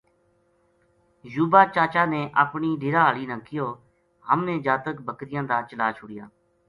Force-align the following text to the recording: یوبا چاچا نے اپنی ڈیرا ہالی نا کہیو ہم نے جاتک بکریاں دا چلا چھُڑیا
یوبا 1.33 1.61
چاچا 1.73 2.03
نے 2.13 2.21
اپنی 2.43 2.69
ڈیرا 2.81 3.01
ہالی 3.07 3.25
نا 3.29 3.37
کہیو 3.45 3.67
ہم 4.27 4.39
نے 4.47 4.55
جاتک 4.65 4.95
بکریاں 5.07 5.43
دا 5.49 5.57
چلا 5.69 5.87
چھُڑیا 5.97 6.25